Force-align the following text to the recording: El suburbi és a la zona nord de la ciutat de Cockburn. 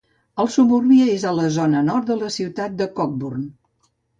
El 0.43 0.47
suburbi 0.53 0.97
és 1.17 1.27
a 1.31 1.35
la 1.41 1.45
zona 1.57 1.83
nord 1.91 2.11
de 2.13 2.17
la 2.25 2.33
ciutat 2.39 2.81
de 2.81 2.89
Cockburn. 2.99 3.49